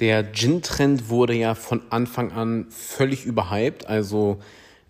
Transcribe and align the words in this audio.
Der 0.00 0.32
Gin-Trend 0.32 1.08
wurde 1.08 1.34
ja 1.34 1.54
von 1.54 1.82
Anfang 1.90 2.32
an 2.32 2.66
völlig 2.70 3.24
überhyped. 3.24 3.86
Also 3.86 4.38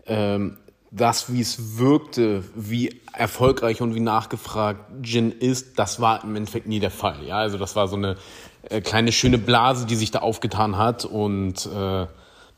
ähm, 0.07 0.57
das, 0.91 1.31
wie 1.31 1.41
es 1.41 1.77
wirkte, 1.77 2.43
wie 2.55 3.01
erfolgreich 3.13 3.81
und 3.81 3.95
wie 3.95 3.99
nachgefragt 3.99 5.03
Gin 5.03 5.31
ist, 5.31 5.77
das 5.77 5.99
war 5.99 6.23
im 6.23 6.35
Endeffekt 6.35 6.67
nie 6.67 6.79
der 6.79 6.91
Fall. 6.91 7.23
Ja, 7.25 7.37
also 7.37 7.57
das 7.57 7.75
war 7.75 7.87
so 7.87 7.95
eine 7.95 8.15
äh, 8.69 8.81
kleine 8.81 9.11
schöne 9.11 9.37
Blase, 9.37 9.85
die 9.85 9.95
sich 9.95 10.11
da 10.11 10.19
aufgetan 10.19 10.77
hat 10.77 11.05
und 11.05 11.65
äh, 11.65 12.07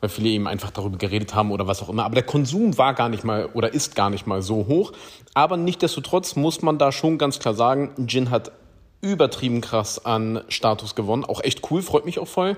weil 0.00 0.08
viele 0.08 0.28
eben 0.28 0.46
einfach 0.46 0.70
darüber 0.70 0.96
geredet 0.96 1.34
haben 1.34 1.50
oder 1.50 1.66
was 1.66 1.82
auch 1.82 1.88
immer. 1.88 2.04
Aber 2.04 2.14
der 2.14 2.24
Konsum 2.24 2.78
war 2.78 2.94
gar 2.94 3.08
nicht 3.08 3.24
mal 3.24 3.46
oder 3.52 3.74
ist 3.74 3.96
gar 3.96 4.10
nicht 4.10 4.26
mal 4.26 4.42
so 4.42 4.66
hoch. 4.68 4.92
Aber 5.34 5.56
nichtdestotrotz 5.56 6.36
muss 6.36 6.62
man 6.62 6.78
da 6.78 6.92
schon 6.92 7.18
ganz 7.18 7.40
klar 7.40 7.54
sagen, 7.54 8.06
Gin 8.06 8.30
hat 8.30 8.52
übertrieben 9.00 9.60
krass 9.60 10.04
an 10.04 10.42
Status 10.48 10.94
gewonnen. 10.94 11.24
Auch 11.24 11.42
echt 11.42 11.70
cool, 11.70 11.82
freut 11.82 12.04
mich 12.04 12.18
auch 12.18 12.28
voll. 12.28 12.56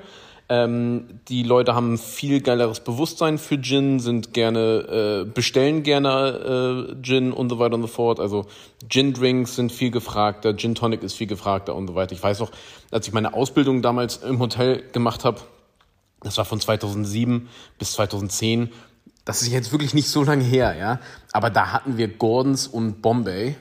Ähm, 0.50 1.20
die 1.28 1.44
Leute 1.44 1.76
haben 1.76 1.96
viel 1.96 2.40
geileres 2.40 2.80
Bewusstsein 2.80 3.38
für 3.38 3.60
Gin, 3.60 4.00
sind 4.00 4.34
gerne, 4.34 5.22
äh, 5.22 5.24
bestellen 5.24 5.84
gerne 5.84 6.88
äh, 6.90 7.02
Gin 7.02 7.32
und 7.32 7.50
so 7.50 7.60
weiter 7.60 7.76
und 7.76 7.82
so 7.82 7.88
fort. 7.88 8.18
Also 8.18 8.46
Gin-Drinks 8.88 9.54
sind 9.54 9.70
viel 9.70 9.92
gefragter, 9.92 10.56
Gin 10.56 10.74
Tonic 10.74 11.04
ist 11.04 11.14
viel 11.14 11.28
gefragter 11.28 11.76
und 11.76 11.86
so 11.86 11.94
weiter. 11.94 12.14
Ich 12.14 12.22
weiß 12.22 12.40
noch, 12.40 12.50
als 12.90 13.06
ich 13.06 13.12
meine 13.12 13.32
Ausbildung 13.32 13.80
damals 13.80 14.16
im 14.16 14.40
Hotel 14.40 14.82
gemacht 14.90 15.24
habe, 15.24 15.40
das 16.20 16.36
war 16.36 16.44
von 16.44 16.58
2007 16.58 17.48
bis 17.78 17.92
2010. 17.92 18.72
Das 19.24 19.42
ist 19.42 19.52
jetzt 19.52 19.70
wirklich 19.70 19.94
nicht 19.94 20.08
so 20.08 20.24
lange 20.24 20.42
her, 20.42 20.74
ja. 20.76 20.98
Aber 21.32 21.50
da 21.50 21.72
hatten 21.72 21.96
wir 21.96 22.08
Gordons 22.08 22.66
und 22.66 23.02
Bombay. 23.02 23.56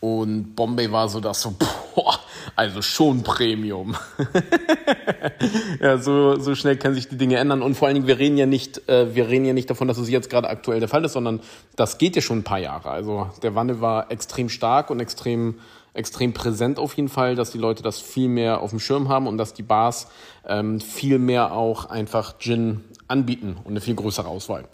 Und 0.00 0.54
Bombay 0.54 0.92
war 0.92 1.08
so 1.08 1.18
das 1.18 1.42
so, 1.42 1.54
boah, 1.58 2.18
also 2.54 2.82
schon 2.82 3.22
Premium. 3.24 3.96
ja, 5.80 5.98
so, 5.98 6.38
so 6.38 6.54
schnell 6.54 6.76
können 6.76 6.94
sich 6.94 7.08
die 7.08 7.16
Dinge 7.16 7.36
ändern. 7.36 7.62
Und 7.62 7.74
vor 7.74 7.88
allen 7.88 7.96
Dingen, 7.96 8.06
wir 8.06 8.18
reden 8.18 8.36
ja 8.36 8.46
nicht, 8.46 8.88
äh, 8.88 9.14
wir 9.14 9.28
reden 9.28 9.44
ja 9.44 9.52
nicht 9.52 9.68
davon, 9.70 9.88
dass 9.88 9.98
es 9.98 10.08
jetzt 10.08 10.30
gerade 10.30 10.48
aktuell 10.48 10.78
der 10.78 10.88
Fall 10.88 11.04
ist, 11.04 11.14
sondern 11.14 11.40
das 11.74 11.98
geht 11.98 12.14
ja 12.14 12.22
schon 12.22 12.38
ein 12.38 12.44
paar 12.44 12.60
Jahre. 12.60 12.90
Also 12.90 13.30
der 13.42 13.56
Wandel 13.56 13.80
war 13.80 14.10
extrem 14.12 14.48
stark 14.48 14.90
und 14.90 15.00
extrem, 15.00 15.56
extrem 15.94 16.32
präsent 16.32 16.78
auf 16.78 16.96
jeden 16.96 17.08
Fall, 17.08 17.34
dass 17.34 17.50
die 17.50 17.58
Leute 17.58 17.82
das 17.82 17.98
viel 17.98 18.28
mehr 18.28 18.60
auf 18.60 18.70
dem 18.70 18.78
Schirm 18.78 19.08
haben 19.08 19.26
und 19.26 19.36
dass 19.36 19.52
die 19.52 19.64
Bars 19.64 20.08
ähm, 20.46 20.80
viel 20.80 21.18
mehr 21.18 21.52
auch 21.52 21.86
einfach 21.86 22.38
Gin 22.38 22.84
anbieten 23.08 23.56
und 23.64 23.72
eine 23.72 23.80
viel 23.80 23.96
größere 23.96 24.28
Auswahl. 24.28 24.64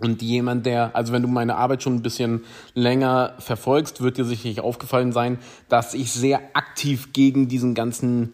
Und 0.00 0.22
jemand, 0.22 0.66
der, 0.66 0.96
also 0.96 1.12
wenn 1.12 1.22
du 1.22 1.28
meine 1.28 1.56
Arbeit 1.56 1.82
schon 1.82 1.94
ein 1.94 2.02
bisschen 2.02 2.44
länger 2.74 3.34
verfolgst, 3.38 4.00
wird 4.00 4.16
dir 4.16 4.24
sicherlich 4.24 4.60
aufgefallen 4.60 5.12
sein, 5.12 5.38
dass 5.68 5.94
ich 5.94 6.12
sehr 6.12 6.40
aktiv 6.54 7.12
gegen 7.12 7.48
diesen 7.48 7.74
ganzen 7.74 8.32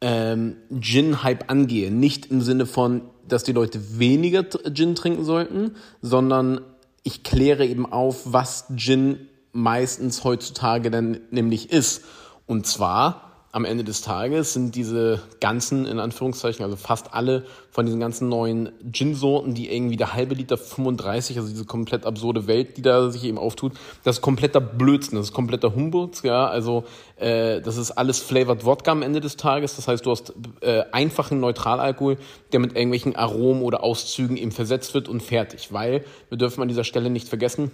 ähm, 0.00 0.56
Gin-Hype 0.78 1.50
angehe. 1.50 1.90
Nicht 1.90 2.26
im 2.26 2.42
Sinne 2.42 2.66
von, 2.66 3.02
dass 3.26 3.44
die 3.44 3.52
Leute 3.52 3.98
weniger 3.98 4.44
Gin 4.72 4.94
trinken 4.94 5.24
sollten, 5.24 5.72
sondern 6.02 6.60
ich 7.02 7.22
kläre 7.22 7.66
eben 7.66 7.90
auf, 7.90 8.22
was 8.26 8.66
Gin 8.76 9.28
meistens 9.52 10.22
heutzutage 10.24 10.90
dann 10.90 11.18
nämlich 11.30 11.70
ist. 11.70 12.04
Und 12.46 12.66
zwar 12.66 13.25
am 13.56 13.64
Ende 13.64 13.84
des 13.84 14.02
Tages 14.02 14.52
sind 14.52 14.74
diese 14.74 15.22
ganzen, 15.40 15.86
in 15.86 15.98
Anführungszeichen, 15.98 16.62
also 16.62 16.76
fast 16.76 17.14
alle 17.14 17.46
von 17.70 17.86
diesen 17.86 17.98
ganzen 17.98 18.28
neuen 18.28 18.68
Gin-Sorten, 18.92 19.54
die 19.54 19.74
irgendwie 19.74 19.96
der 19.96 20.12
halbe 20.12 20.34
Liter 20.34 20.58
35, 20.58 21.38
also 21.38 21.48
diese 21.48 21.64
komplett 21.64 22.04
absurde 22.04 22.46
Welt, 22.48 22.76
die 22.76 22.82
da 22.82 23.08
sich 23.08 23.24
eben 23.24 23.38
auftut, 23.38 23.72
das 24.04 24.16
ist 24.16 24.20
kompletter 24.20 24.60
Blödsinn, 24.60 25.16
das 25.16 25.28
ist 25.28 25.32
kompletter 25.32 25.74
Humbug, 25.74 26.22
ja, 26.22 26.46
also 26.46 26.84
äh, 27.16 27.62
das 27.62 27.78
ist 27.78 27.92
alles 27.92 28.18
Flavored 28.18 28.66
Wodka 28.66 28.92
am 28.92 29.00
Ende 29.00 29.20
des 29.20 29.38
Tages, 29.38 29.74
das 29.76 29.88
heißt, 29.88 30.04
du 30.04 30.10
hast 30.10 30.34
äh, 30.60 30.82
einfachen 30.92 31.40
Neutralalkohol, 31.40 32.18
der 32.52 32.60
mit 32.60 32.76
irgendwelchen 32.76 33.16
Aromen 33.16 33.62
oder 33.62 33.82
Auszügen 33.82 34.36
eben 34.36 34.52
versetzt 34.52 34.92
wird 34.92 35.08
und 35.08 35.22
fertig, 35.22 35.72
weil 35.72 36.04
wir 36.28 36.36
dürfen 36.36 36.60
an 36.60 36.68
dieser 36.68 36.84
Stelle 36.84 37.08
nicht 37.08 37.26
vergessen, 37.26 37.70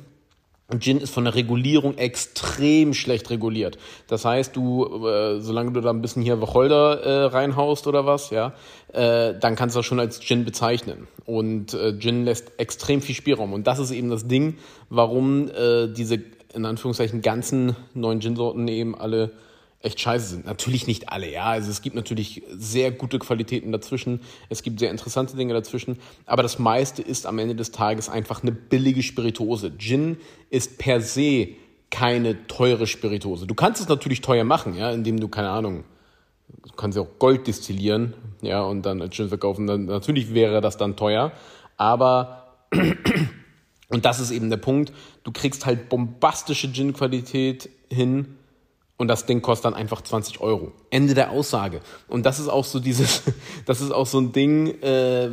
Gin 0.81 0.99
ist 0.99 1.13
von 1.13 1.25
der 1.25 1.35
Regulierung 1.35 1.99
extrem 1.99 2.95
schlecht 2.95 3.31
reguliert. 3.31 3.79
Das 4.07 4.25
heißt, 4.25 4.55
du, 4.57 5.07
äh, 5.07 5.41
solange 5.41 5.73
du 5.73 5.81
da 5.81 5.91
ein 5.91 6.03
bisschen 6.03 6.23
hier 6.23 6.41
Wacholder 6.41 7.01
äh, 7.03 7.25
reinhaust 7.27 7.87
oder 7.87 8.07
was, 8.07 8.31
ja, 8.31 8.55
äh, 8.93 9.35
dann 9.39 9.57
kannst 9.57 9.77
du 9.77 9.81
das 9.81 9.87
schon 9.87 10.01
als 10.01 10.21
Gin 10.21 10.45
bezeichnen. 10.45 11.09
Und 11.25 11.75
äh, 11.75 11.99
Gin 11.99 12.25
lässt 12.25 12.59
extrem 12.59 13.03
viel 13.03 13.15
Spielraum. 13.15 13.53
Und 13.53 13.67
das 13.67 13.79
ist 13.79 13.91
eben 13.91 14.11
das 14.11 14.27
Ding, 14.27 14.59
warum 14.91 15.49
äh, 15.49 15.89
diese 15.89 16.21
in 16.55 16.67
Anführungszeichen 16.67 17.23
ganzen 17.23 17.77
neuen 17.95 18.21
Gin-Sorten 18.21 18.69
eben 18.69 18.95
alle 18.95 19.33
echt 19.83 20.01
scheiße 20.01 20.27
sind. 20.27 20.47
Natürlich 20.47 20.87
nicht 20.87 21.11
alle, 21.11 21.31
ja. 21.31 21.45
Also 21.47 21.71
es 21.71 21.83
gibt 21.83 21.97
natürlich 21.97 22.43
sehr 22.51 22.93
gute 22.93 23.19
Qualitäten 23.19 23.73
dazwischen. 23.73 24.21
Es 24.49 24.63
gibt 24.63 24.79
sehr 24.79 24.91
interessante 24.91 25.37
Dinge 25.37 25.55
dazwischen. 25.55 25.99
Aber 26.25 26.43
das 26.43 26.59
meiste 26.59 27.03
ist 27.03 27.27
am 27.27 27.39
Ende 27.39 27.55
des 27.55 27.73
Tages 27.73 28.09
einfach 28.09 28.43
eine 28.43 28.53
billige 28.53 29.03
Spirituose. 29.03 29.77
Gin 29.77 30.19
ist 30.51 30.79
per 30.79 31.01
se 31.01 31.49
keine 31.91 32.47
teure 32.47 32.87
Spirituose. 32.87 33.47
Du 33.47 33.55
kannst 33.55 33.81
es 33.81 33.89
natürlich 33.89 34.23
teuer 34.23 34.45
machen, 34.45 34.75
ja, 34.75 34.91
indem 34.91 35.21
du, 35.21 35.29
keine 35.29 35.51
Ahnung, 35.51 35.85
du 36.49 36.73
kannst 36.75 36.97
ja 36.97 37.03
auch 37.03 37.19
Gold 37.19 37.47
destillieren, 37.47 38.15
ja, 38.41 38.63
und 38.63 38.83
dann 38.87 39.11
Gin 39.11 39.29
verkaufen. 39.29 39.67
Dann, 39.67 39.87
natürlich 39.87 40.33
wäre 40.33 40.61
das 40.61 40.77
dann 40.77 40.97
teuer. 40.97 41.33
Aber, 41.77 42.67
und 43.89 44.05
das 44.05 44.21
ist 44.21 44.31
eben 44.31 44.49
der 44.49 44.57
Punkt, 44.57 44.93
du 45.25 45.33
kriegst 45.33 45.67
halt 45.67 45.89
bombastische 45.89 46.73
Gin-Qualität 46.73 47.69
hin, 47.91 48.39
und 49.03 49.09
das 49.09 49.27
Ding 49.27 49.43
kostet 49.43 49.65
dann 49.65 49.75
einfach 49.75 50.01
20 50.03 50.41
Euro. 50.41 50.71
Ende 50.91 51.15
der 51.15 51.33
Aussage. 51.33 51.81
Und 52.07 52.25
das 52.25 52.39
ist 52.39 52.47
auch 52.47 52.65
so 52.65 52.79
dieses, 52.79 53.25
das 53.67 53.81
ist 53.81 53.91
auch 53.91 54.07
so 54.07 54.21
ein 54.21 54.31
Ding, 54.31 54.81
äh, 54.81 55.29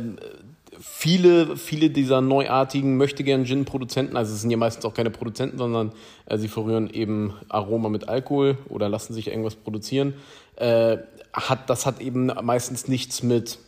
viele, 0.80 1.56
viele 1.56 1.90
dieser 1.90 2.20
neuartigen 2.20 2.96
möchte 2.96 3.22
gern 3.22 3.44
Gin-Produzenten, 3.44 4.16
also 4.16 4.34
es 4.34 4.40
sind 4.40 4.50
ja 4.50 4.56
meistens 4.56 4.84
auch 4.86 4.92
keine 4.92 5.10
Produzenten, 5.10 5.56
sondern 5.56 5.92
äh, 6.26 6.36
sie 6.36 6.48
verrühren 6.48 6.90
eben 6.90 7.34
Aroma 7.48 7.90
mit 7.90 8.08
Alkohol 8.08 8.58
oder 8.68 8.88
lassen 8.88 9.14
sich 9.14 9.28
irgendwas 9.28 9.54
produzieren, 9.54 10.14
äh, 10.56 10.96
hat, 11.32 11.70
das 11.70 11.86
hat 11.86 12.00
eben 12.00 12.26
meistens 12.42 12.88
nichts 12.88 13.22
mit, 13.22 13.60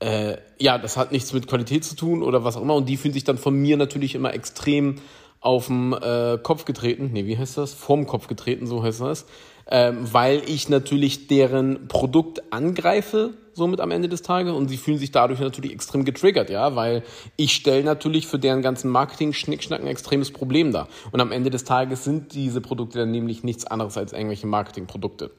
äh, 0.00 0.38
ja, 0.58 0.78
das 0.78 0.96
hat 0.96 1.12
nichts 1.12 1.34
mit 1.34 1.48
Qualität 1.48 1.84
zu 1.84 1.96
tun 1.96 2.22
oder 2.22 2.44
was 2.44 2.56
auch 2.56 2.62
immer 2.62 2.76
und 2.76 2.88
die 2.88 2.96
fühlen 2.96 3.12
sich 3.12 3.24
dann 3.24 3.36
von 3.36 3.54
mir 3.54 3.76
natürlich 3.76 4.14
immer 4.14 4.32
extrem 4.32 5.02
auf 5.44 5.66
den 5.66 5.92
äh, 5.92 6.38
Kopf 6.42 6.64
getreten, 6.64 7.10
nee, 7.12 7.26
wie 7.26 7.36
heißt 7.36 7.58
das? 7.58 7.74
Vorm 7.74 8.06
Kopf 8.06 8.28
getreten, 8.28 8.66
so 8.66 8.82
heißt 8.82 9.02
das, 9.02 9.26
ähm, 9.70 10.08
weil 10.10 10.42
ich 10.46 10.70
natürlich 10.70 11.26
deren 11.26 11.86
Produkt 11.86 12.42
angreife, 12.50 13.34
somit 13.52 13.80
am 13.80 13.90
Ende 13.90 14.08
des 14.08 14.22
Tages, 14.22 14.54
und 14.54 14.68
sie 14.68 14.78
fühlen 14.78 14.96
sich 14.96 15.12
dadurch 15.12 15.40
natürlich 15.40 15.72
extrem 15.72 16.06
getriggert, 16.06 16.48
ja, 16.48 16.76
weil 16.76 17.02
ich 17.36 17.54
stelle 17.54 17.84
natürlich 17.84 18.26
für 18.26 18.38
deren 18.38 18.62
ganzen 18.62 18.90
Marketing-Schnickschnack 18.90 19.80
ein 19.80 19.86
extremes 19.86 20.30
Problem 20.30 20.72
dar. 20.72 20.88
Und 21.12 21.20
am 21.20 21.30
Ende 21.30 21.50
des 21.50 21.64
Tages 21.64 22.04
sind 22.04 22.32
diese 22.32 22.62
Produkte 22.62 23.00
dann 23.00 23.10
nämlich 23.10 23.44
nichts 23.44 23.66
anderes 23.66 23.98
als 23.98 24.14
irgendwelche 24.14 24.46
Marketingprodukte. 24.46 25.30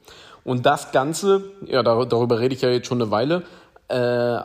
Und 0.44 0.68
das 0.68 0.92
Ganze, 0.92 1.44
ja, 1.66 1.82
darüber 1.82 2.40
rede 2.40 2.54
ich 2.54 2.62
ja 2.62 2.70
jetzt 2.70 2.86
schon 2.86 3.02
eine 3.02 3.10
Weile, 3.10 3.42
äh, 3.88 4.40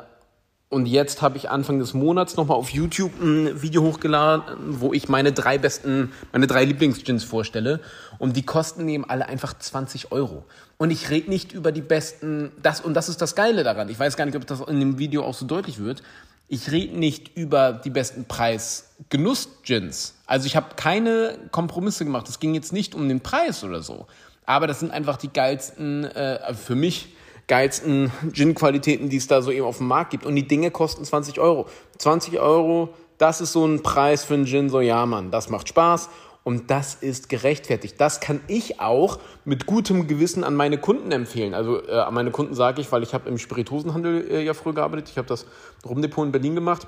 und 0.70 0.86
jetzt 0.86 1.20
habe 1.20 1.36
ich 1.36 1.50
Anfang 1.50 1.80
des 1.80 1.94
Monats 1.94 2.36
nochmal 2.36 2.56
auf 2.56 2.70
YouTube 2.70 3.20
ein 3.20 3.60
Video 3.60 3.82
hochgeladen, 3.82 4.80
wo 4.80 4.92
ich 4.92 5.08
meine 5.08 5.32
drei 5.32 5.58
besten, 5.58 6.12
meine 6.30 6.46
drei 6.46 6.64
Lieblingsgins 6.64 7.24
vorstelle. 7.24 7.80
Und 8.18 8.36
die 8.36 8.44
kosten 8.44 8.88
eben 8.88 9.04
alle 9.04 9.28
einfach 9.28 9.52
20 9.58 10.12
Euro. 10.12 10.44
Und 10.78 10.92
ich 10.92 11.10
rede 11.10 11.28
nicht 11.28 11.50
über 11.50 11.72
die 11.72 11.80
besten, 11.80 12.52
das, 12.62 12.80
und 12.80 12.94
das 12.94 13.08
ist 13.08 13.20
das 13.20 13.34
Geile 13.34 13.64
daran. 13.64 13.88
Ich 13.88 13.98
weiß 13.98 14.16
gar 14.16 14.26
nicht, 14.26 14.36
ob 14.36 14.46
das 14.46 14.60
in 14.60 14.78
dem 14.78 14.96
Video 14.98 15.24
auch 15.24 15.34
so 15.34 15.44
deutlich 15.44 15.80
wird. 15.80 16.04
Ich 16.46 16.70
rede 16.70 16.96
nicht 16.96 17.36
über 17.36 17.72
die 17.72 17.90
besten 17.90 18.26
Preis-Genuss-Gins. 18.26 20.14
Also 20.26 20.46
ich 20.46 20.54
habe 20.54 20.76
keine 20.76 21.36
Kompromisse 21.50 22.04
gemacht. 22.04 22.28
Es 22.28 22.38
ging 22.38 22.54
jetzt 22.54 22.72
nicht 22.72 22.94
um 22.94 23.08
den 23.08 23.22
Preis 23.22 23.64
oder 23.64 23.82
so. 23.82 24.06
Aber 24.46 24.68
das 24.68 24.78
sind 24.78 24.92
einfach 24.92 25.16
die 25.16 25.32
geilsten, 25.32 26.04
äh, 26.04 26.54
für 26.54 26.76
mich, 26.76 27.08
geilsten 27.50 28.12
Gin-Qualitäten, 28.32 29.08
die 29.08 29.16
es 29.16 29.26
da 29.26 29.42
so 29.42 29.50
eben 29.50 29.66
auf 29.66 29.78
dem 29.78 29.88
Markt 29.88 30.12
gibt. 30.12 30.24
Und 30.24 30.36
die 30.36 30.46
Dinge 30.46 30.70
kosten 30.70 31.04
20 31.04 31.40
Euro. 31.40 31.66
20 31.98 32.38
Euro, 32.38 32.90
das 33.18 33.40
ist 33.40 33.52
so 33.52 33.66
ein 33.66 33.82
Preis 33.82 34.22
für 34.22 34.34
einen 34.34 34.46
Gin, 34.46 34.70
so 34.70 34.80
ja, 34.80 35.04
Mann, 35.04 35.32
das 35.32 35.50
macht 35.50 35.68
Spaß. 35.68 36.08
Und 36.44 36.70
das 36.70 36.94
ist 36.94 37.28
gerechtfertigt. 37.28 38.00
Das 38.00 38.20
kann 38.20 38.40
ich 38.46 38.80
auch 38.80 39.18
mit 39.44 39.66
gutem 39.66 40.06
Gewissen 40.06 40.44
an 40.44 40.54
meine 40.54 40.78
Kunden 40.78 41.10
empfehlen. 41.10 41.52
Also 41.52 41.84
äh, 41.86 41.98
an 41.98 42.14
meine 42.14 42.30
Kunden 42.30 42.54
sage 42.54 42.80
ich, 42.80 42.90
weil 42.92 43.02
ich 43.02 43.14
habe 43.14 43.28
im 43.28 43.36
Spirituosenhandel 43.36 44.30
äh, 44.30 44.44
ja 44.44 44.54
früher 44.54 44.74
gearbeitet. 44.74 45.08
Ich 45.10 45.18
habe 45.18 45.28
das 45.28 45.44
Rumdepot 45.84 46.24
in 46.24 46.32
Berlin 46.32 46.54
gemacht, 46.54 46.86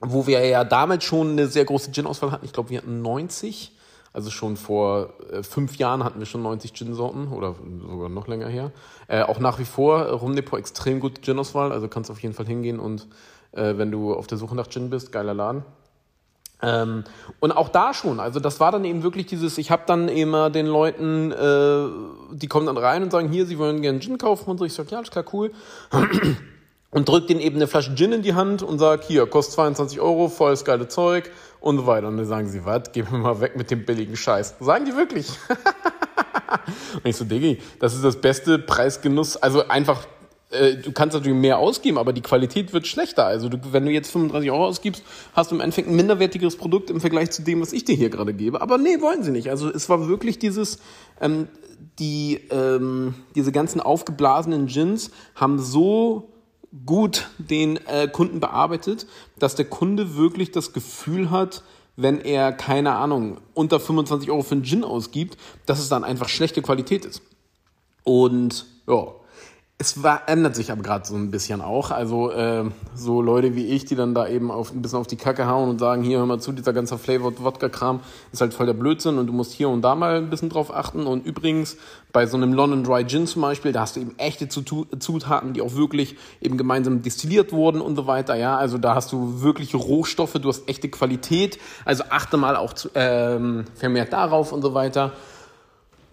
wo 0.00 0.26
wir 0.26 0.44
ja 0.44 0.64
damals 0.64 1.04
schon 1.04 1.30
eine 1.30 1.46
sehr 1.46 1.64
große 1.64 1.92
Gin-Auswahl 1.92 2.32
hatten. 2.32 2.44
Ich 2.44 2.52
glaube, 2.52 2.70
wir 2.70 2.78
hatten 2.78 3.00
90 3.00 3.72
also 4.14 4.30
schon 4.30 4.56
vor 4.56 5.12
äh, 5.32 5.42
fünf 5.42 5.76
Jahren 5.76 6.04
hatten 6.04 6.20
wir 6.20 6.26
schon 6.26 6.42
90 6.42 6.72
Gin-Sorten 6.72 7.28
oder 7.28 7.56
sogar 7.86 8.08
noch 8.08 8.28
länger 8.28 8.46
her. 8.46 8.70
Äh, 9.08 9.22
auch 9.22 9.40
nach 9.40 9.58
wie 9.58 9.64
vor 9.64 10.02
äh, 10.02 10.10
Rumdepot 10.12 10.58
extrem 10.58 11.00
gute 11.00 11.20
Gin-Auswahl, 11.20 11.72
also 11.72 11.88
kannst 11.88 12.10
auf 12.12 12.20
jeden 12.20 12.34
Fall 12.34 12.46
hingehen 12.46 12.78
und 12.78 13.08
äh, 13.52 13.76
wenn 13.76 13.90
du 13.90 14.14
auf 14.14 14.28
der 14.28 14.38
Suche 14.38 14.54
nach 14.54 14.68
Gin 14.68 14.88
bist, 14.88 15.10
geiler 15.10 15.34
Laden. 15.34 15.64
Ähm, 16.62 17.02
und 17.40 17.50
auch 17.50 17.68
da 17.68 17.92
schon, 17.92 18.20
also 18.20 18.38
das 18.38 18.60
war 18.60 18.70
dann 18.70 18.84
eben 18.84 19.02
wirklich 19.02 19.26
dieses, 19.26 19.58
ich 19.58 19.72
habe 19.72 19.82
dann 19.84 20.08
immer 20.08 20.48
den 20.48 20.66
Leuten, 20.66 21.32
äh, 21.32 22.36
die 22.36 22.46
kommen 22.46 22.66
dann 22.66 22.78
rein 22.78 23.02
und 23.02 23.10
sagen, 23.10 23.28
hier, 23.28 23.46
sie 23.46 23.58
wollen 23.58 23.82
gerne 23.82 23.98
Gin 23.98 24.16
kaufen 24.16 24.48
und 24.48 24.58
so. 24.58 24.64
Ich 24.64 24.74
sage, 24.74 24.90
ja, 24.92 24.98
alles 24.98 25.10
klar, 25.10 25.24
cool. 25.32 25.50
Und 26.94 27.08
drückt 27.08 27.28
denen 27.28 27.40
eben 27.40 27.56
eine 27.56 27.66
Flasche 27.66 27.94
Gin 27.96 28.12
in 28.12 28.22
die 28.22 28.34
Hand 28.34 28.62
und 28.62 28.78
sagt, 28.78 29.04
hier, 29.04 29.26
kostet 29.26 29.56
22 29.56 30.00
Euro, 30.00 30.28
volles 30.28 30.64
geile 30.64 30.86
Zeug 30.86 31.28
und 31.60 31.78
so 31.78 31.86
weiter. 31.86 32.06
Und 32.06 32.16
dann 32.16 32.26
sagen 32.26 32.48
sie, 32.48 32.64
was, 32.64 32.92
geh 32.92 33.02
mir 33.02 33.18
mal 33.18 33.40
weg 33.40 33.56
mit 33.56 33.70
dem 33.72 33.84
billigen 33.84 34.16
Scheiß. 34.16 34.54
Sagen 34.60 34.84
die 34.84 34.94
wirklich. 34.96 35.28
und 36.94 37.04
ich 37.04 37.16
so, 37.16 37.24
Diggi, 37.24 37.58
das 37.80 37.96
ist 37.96 38.04
das 38.04 38.20
beste 38.20 38.60
Preisgenuss, 38.60 39.36
also 39.36 39.66
einfach 39.66 40.06
äh, 40.50 40.76
du 40.76 40.92
kannst 40.92 41.14
natürlich 41.14 41.36
mehr 41.36 41.58
ausgeben, 41.58 41.98
aber 41.98 42.12
die 42.12 42.20
Qualität 42.20 42.72
wird 42.72 42.86
schlechter. 42.86 43.26
Also 43.26 43.48
du, 43.48 43.58
wenn 43.72 43.84
du 43.84 43.90
jetzt 43.90 44.12
35 44.12 44.52
Euro 44.52 44.66
ausgibst, 44.66 45.02
hast 45.32 45.50
du 45.50 45.56
im 45.56 45.60
Endeffekt 45.60 45.88
ein 45.88 45.96
minderwertigeres 45.96 46.54
Produkt 46.54 46.90
im 46.90 47.00
Vergleich 47.00 47.32
zu 47.32 47.42
dem, 47.42 47.60
was 47.60 47.72
ich 47.72 47.84
dir 47.84 47.96
hier 47.96 48.08
gerade 48.08 48.32
gebe. 48.32 48.60
Aber 48.60 48.78
nee, 48.78 49.00
wollen 49.00 49.24
sie 49.24 49.32
nicht. 49.32 49.50
Also 49.50 49.68
es 49.68 49.88
war 49.88 50.06
wirklich 50.06 50.38
dieses, 50.38 50.78
ähm, 51.20 51.48
die, 51.98 52.40
ähm, 52.52 53.14
diese 53.34 53.50
ganzen 53.50 53.80
aufgeblasenen 53.80 54.66
Gins 54.68 55.10
haben 55.34 55.58
so 55.58 56.30
gut 56.86 57.28
den 57.38 57.76
äh, 57.86 58.08
Kunden 58.08 58.40
bearbeitet, 58.40 59.06
dass 59.38 59.54
der 59.54 59.66
Kunde 59.66 60.16
wirklich 60.16 60.50
das 60.50 60.72
Gefühl 60.72 61.30
hat, 61.30 61.62
wenn 61.96 62.20
er, 62.20 62.52
keine 62.52 62.96
Ahnung, 62.96 63.38
unter 63.54 63.78
25 63.78 64.30
Euro 64.30 64.42
für 64.42 64.56
einen 64.56 64.64
Gin 64.64 64.82
ausgibt, 64.82 65.36
dass 65.66 65.78
es 65.78 65.88
dann 65.88 66.02
einfach 66.02 66.28
schlechte 66.28 66.62
Qualität 66.62 67.04
ist. 67.04 67.22
Und 68.02 68.66
ja, 68.88 69.06
es 69.76 69.98
ändert 70.26 70.54
sich 70.54 70.70
aber 70.70 70.82
gerade 70.82 71.04
so 71.04 71.16
ein 71.16 71.32
bisschen 71.32 71.60
auch. 71.60 71.90
Also 71.90 72.30
äh, 72.30 72.64
so 72.94 73.20
Leute 73.20 73.56
wie 73.56 73.66
ich, 73.66 73.84
die 73.84 73.96
dann 73.96 74.14
da 74.14 74.28
eben 74.28 74.52
auf, 74.52 74.72
ein 74.72 74.82
bisschen 74.82 75.00
auf 75.00 75.08
die 75.08 75.16
Kacke 75.16 75.48
hauen 75.48 75.68
und 75.68 75.80
sagen, 75.80 76.04
hier 76.04 76.18
hör 76.18 76.26
mal 76.26 76.38
zu, 76.38 76.52
dieser 76.52 76.72
ganze 76.72 76.96
Flavored 76.96 77.42
Wodka-Kram 77.42 77.98
ist 78.32 78.40
halt 78.40 78.54
voll 78.54 78.66
der 78.66 78.74
Blödsinn 78.74 79.18
und 79.18 79.26
du 79.26 79.32
musst 79.32 79.52
hier 79.52 79.68
und 79.68 79.82
da 79.82 79.96
mal 79.96 80.18
ein 80.18 80.30
bisschen 80.30 80.48
drauf 80.48 80.72
achten. 80.72 81.08
Und 81.08 81.26
übrigens, 81.26 81.76
bei 82.12 82.26
so 82.26 82.36
einem 82.36 82.52
London 82.52 82.84
Dry 82.84 83.04
Gin 83.04 83.26
zum 83.26 83.42
Beispiel, 83.42 83.72
da 83.72 83.80
hast 83.80 83.96
du 83.96 84.00
eben 84.00 84.16
echte 84.16 84.48
Zutaten, 84.48 85.54
die 85.54 85.60
auch 85.60 85.74
wirklich 85.74 86.16
eben 86.40 86.56
gemeinsam 86.56 87.02
destilliert 87.02 87.52
wurden 87.52 87.80
und 87.80 87.96
so 87.96 88.06
weiter. 88.06 88.36
Ja, 88.36 88.56
also 88.56 88.78
da 88.78 88.94
hast 88.94 89.10
du 89.10 89.42
wirklich 89.42 89.74
Rohstoffe, 89.74 90.34
du 90.34 90.48
hast 90.48 90.68
echte 90.68 90.88
Qualität. 90.88 91.58
Also 91.84 92.04
achte 92.10 92.36
mal 92.36 92.54
auch 92.54 92.74
zu, 92.74 92.90
ähm, 92.94 93.64
vermehrt 93.74 94.12
darauf 94.12 94.52
und 94.52 94.62
so 94.62 94.72
weiter 94.72 95.12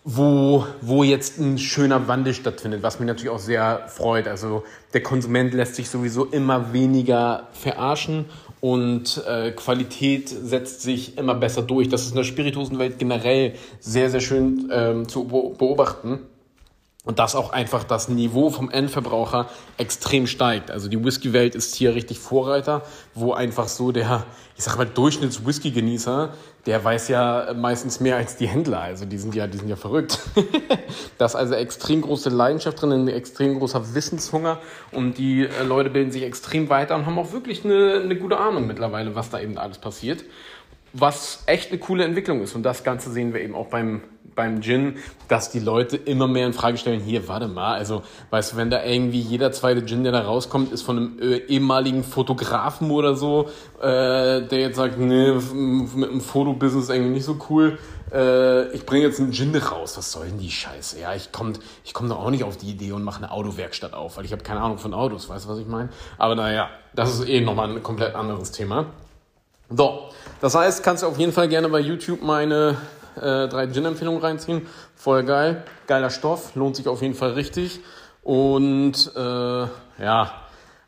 wo, 0.04 0.66
wo 0.82 1.04
jetzt 1.04 1.38
ein 1.38 1.58
schöner 1.60 2.08
Wandel 2.08 2.34
stattfindet, 2.34 2.82
was 2.82 3.00
mich 3.00 3.08
natürlich 3.08 3.30
auch 3.30 3.40
sehr 3.40 3.88
freut. 3.88 4.28
Also 4.28 4.64
der 4.94 5.04
Konsument 5.04 5.54
lässt 5.54 5.76
sich 5.76 5.90
sowieso 5.90 6.26
immer 6.26 6.74
weniger 6.74 7.48
verarschen 7.54 8.26
und 8.62 9.24
äh, 9.28 9.52
Qualität 9.52 10.30
setzt 10.30 10.82
sich 10.82 11.18
immer 11.18 11.36
besser 11.36 11.62
durch. 11.62 11.90
Das 11.90 12.04
ist 12.04 12.12
in 12.12 12.18
der 12.18 12.24
Spirituosenwelt 12.24 12.98
generell 12.98 13.54
sehr, 13.80 14.10
sehr 14.10 14.22
schön 14.22 14.70
ähm, 14.72 15.08
zu 15.08 15.26
beobachten. 15.26 16.20
Und 17.04 17.18
dass 17.18 17.34
auch 17.34 17.52
einfach 17.52 17.84
das 17.84 18.10
Niveau 18.10 18.52
vom 18.52 18.70
Endverbraucher 18.70 19.50
extrem 19.78 20.28
steigt. 20.28 20.70
Also 20.70 20.88
die 20.88 21.04
Whisky-Welt 21.04 21.56
ist 21.56 21.74
hier 21.74 21.96
richtig 21.96 22.20
Vorreiter, 22.20 22.84
wo 23.16 23.34
einfach 23.34 23.68
so 23.68 23.92
der, 23.92 24.24
ich 24.56 24.64
sag 24.64 24.78
mal, 24.78 24.86
Durchschnitts-Whisky-Genießer, 24.86 26.30
der 26.68 26.84
weiß 26.84 27.08
ja 27.08 27.54
meistens 27.56 28.02
mehr 28.02 28.18
als 28.18 28.38
die 28.38 28.48
Händler. 28.48 28.82
Also 28.82 29.06
die 29.06 29.18
sind 29.18 29.34
ja, 29.34 29.48
die 29.48 29.58
sind 29.58 29.68
ja 29.68 29.78
verrückt. 29.78 30.20
da 31.18 31.26
ist 31.26 31.36
also 31.36 31.56
extrem 31.56 32.02
große 32.02 32.30
Leidenschaft 32.30 32.80
drin, 32.80 32.92
ein 32.92 33.08
extrem 33.08 33.58
großer 33.58 33.96
Wissenshunger 33.96 34.60
und 34.92 35.18
die 35.18 35.48
äh, 35.48 35.64
Leute 35.64 35.90
bilden 35.90 36.12
sich 36.12 36.22
extrem 36.22 36.70
weiter 36.70 36.96
und 36.96 37.08
haben 37.08 37.18
auch 37.18 37.32
wirklich 37.32 37.66
eine, 37.66 38.02
eine 38.04 38.16
gute 38.16 38.38
Ahnung 38.38 38.68
mittlerweile, 38.68 39.16
was 39.16 39.32
da 39.32 39.40
eben 39.40 39.58
alles 39.58 39.80
passiert. 39.80 40.24
Was 40.94 41.44
echt 41.48 41.72
eine 41.72 41.80
coole 41.80 42.04
Entwicklung 42.04 42.44
ist. 42.44 42.54
Und 42.54 42.64
das 42.64 42.84
Ganze 42.84 43.12
sehen 43.12 43.34
wir 43.34 43.42
eben 43.42 43.56
auch 43.56 43.68
beim 43.68 44.02
beim 44.36 44.62
Gin, 44.62 44.98
dass 45.28 45.50
die 45.50 45.60
Leute 45.60 45.98
immer 45.98 46.28
mehr 46.28 46.48
in 46.48 46.54
Frage 46.54 46.78
stellen, 46.78 47.02
hier, 47.02 47.28
warte 47.28 47.48
mal, 47.48 47.74
also, 47.74 48.04
weißt 48.30 48.54
du, 48.54 48.58
wenn 48.58 48.70
da 48.70 48.84
irgendwie 48.84 49.20
jeder 49.20 49.52
zweite 49.52 49.86
Gin, 49.86 50.04
der 50.04 50.12
da 50.12 50.22
rauskommt, 50.22 50.72
ist 50.72 50.82
von 50.82 50.98
einem 50.98 51.20
äh, 51.20 51.38
ehemaligen 51.38 52.04
Fotografen 52.04 52.92
oder 52.92 53.16
so, 53.16 53.50
äh, 53.82 54.42
der 54.42 54.60
jetzt 54.60 54.76
sagt, 54.78 54.98
nee, 54.98 55.32
mit 55.32 56.12
dem 56.12 56.22
Fotobusiness 56.22 56.90
irgendwie 56.90 57.12
nicht 57.12 57.26
so 57.26 57.38
cool, 57.50 57.78
äh, 58.12 58.70
ich 58.72 58.86
bringe 58.86 59.06
jetzt 59.06 59.20
einen 59.20 59.32
Gin 59.32 59.56
raus, 59.56 59.98
was 59.98 60.12
soll 60.12 60.28
denn 60.28 60.38
die 60.38 60.52
Scheiße? 60.52 61.00
Ja, 61.00 61.14
ich 61.16 61.32
komme 61.32 61.54
ich 61.84 61.94
komm 61.94 62.10
doch 62.10 62.20
auch 62.20 62.30
nicht 62.30 62.44
auf 62.44 62.58
die 62.58 62.70
Idee 62.70 62.92
und 62.92 63.04
mache 63.04 63.18
eine 63.18 63.32
Autowerkstatt 63.32 63.94
auf, 63.94 64.18
weil 64.18 64.26
ich 64.26 64.32
habe 64.32 64.44
keine 64.44 64.62
Ahnung 64.62 64.78
von 64.78 64.94
Autos, 64.94 65.30
weißt 65.30 65.46
du, 65.46 65.50
was 65.50 65.60
ich 65.60 65.68
meine? 65.68 65.90
Aber 66.18 66.36
naja, 66.36 66.70
das 66.94 67.14
ist 67.14 67.28
eh 67.28 67.42
nochmal 67.42 67.70
ein 67.70 67.84
komplett 67.84 68.16
anderes 68.16 68.52
Thema. 68.52 68.88
So, 69.70 70.10
das 70.42 70.56
heißt, 70.56 70.84
kannst 70.84 71.04
du 71.04 71.08
auf 71.08 71.18
jeden 71.18 71.32
Fall 71.32 71.48
gerne 71.48 71.70
bei 71.70 71.80
YouTube 71.80 72.22
meine 72.22 72.76
äh, 73.16 73.48
drei 73.48 73.68
Gin-Empfehlungen 73.68 74.22
reinziehen. 74.22 74.68
Voll 74.96 75.24
geil. 75.24 75.64
Geiler 75.88 76.10
Stoff. 76.10 76.56
Lohnt 76.56 76.76
sich 76.76 76.88
auf 76.88 77.02
jeden 77.02 77.16
Fall 77.16 77.32
richtig. 77.32 77.82
Und 78.24 79.12
äh, 79.16 79.20
ja, 79.20 80.32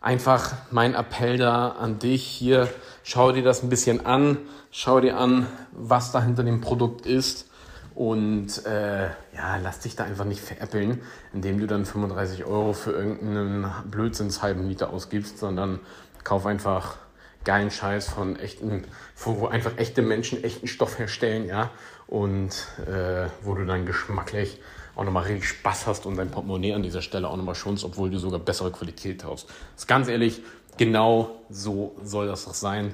einfach 0.02 0.54
mein 0.72 0.94
Appell 0.94 1.38
da 1.38 1.70
an 1.70 2.00
dich 2.00 2.24
hier. 2.24 2.68
Schau 3.04 3.32
dir 3.32 3.44
das 3.44 3.64
ein 3.64 3.70
bisschen 3.70 4.06
an. 4.06 4.38
Schau 4.72 5.00
dir 5.00 5.18
an, 5.18 5.48
was 5.72 6.12
da 6.12 6.22
hinter 6.22 6.44
dem 6.44 6.62
Produkt 6.62 7.06
ist. 7.06 7.50
Und 7.96 8.66
äh, 8.66 9.04
ja, 9.04 9.58
lass 9.62 9.80
dich 9.80 9.96
da 9.96 10.04
einfach 10.04 10.26
nicht 10.26 10.42
veräppeln, 10.42 11.02
indem 11.32 11.60
du 11.60 11.68
dann 11.68 11.86
35 11.86 12.46
Euro 12.46 12.74
für 12.74 12.92
irgendeinen 12.92 13.72
Blödsinns 13.86 14.42
halben 14.42 14.68
Liter 14.68 14.90
ausgibst, 14.90 15.38
sondern 15.38 15.80
kauf 16.24 16.46
einfach 16.46 16.96
geilen 17.44 17.72
Scheiß 17.72 18.10
von 18.10 18.38
echten, 18.38 18.86
wo 19.18 19.48
einfach 19.48 19.78
echte 19.78 20.02
Menschen 20.02 20.44
echten 20.44 20.68
Stoff 20.68 21.00
herstellen, 21.00 21.48
ja, 21.48 21.72
und 22.08 22.52
äh, 22.88 23.28
wo 23.42 23.56
du 23.56 23.66
dann 23.66 23.86
geschmacklich 23.86 24.60
auch 24.96 25.04
nochmal 25.04 25.24
richtig 25.24 25.50
Spaß 25.50 25.88
hast 25.88 26.06
und 26.06 26.18
dein 26.18 26.30
Portemonnaie 26.30 26.74
an 26.74 26.84
dieser 26.84 27.02
Stelle 27.02 27.28
auch 27.28 27.38
nochmal 27.38 27.56
schonst, 27.56 27.84
obwohl 27.84 28.10
du 28.10 28.20
sogar 28.20 28.40
bessere 28.40 28.72
Qualität 28.72 29.24
hast. 29.24 29.48
Das 29.48 29.84
ist 29.84 29.88
ganz 29.88 30.08
ehrlich, 30.08 30.42
genau 30.78 31.32
so 31.50 31.96
soll 32.04 32.28
das 32.28 32.46
doch 32.46 32.54
sein 32.54 32.94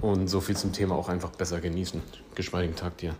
und 0.00 0.28
so 0.28 0.40
viel 0.40 0.56
zum 0.56 0.72
Thema 0.72 0.96
auch 0.96 1.08
einfach 1.08 1.30
besser 1.30 1.60
genießen. 1.60 2.02
Geschmeidigen 2.34 2.76
Tag 2.76 2.96
dir. 2.98 3.14